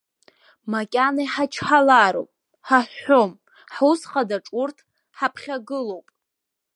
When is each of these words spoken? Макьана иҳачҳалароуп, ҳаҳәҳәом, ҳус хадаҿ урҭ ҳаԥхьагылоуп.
Макьана 0.71 1.21
иҳачҳалароуп, 1.25 2.29
ҳаҳәҳәом, 2.67 3.31
ҳус 3.73 4.01
хадаҿ 4.09 4.47
урҭ 4.61 4.77
ҳаԥхьагылоуп. 5.17 6.07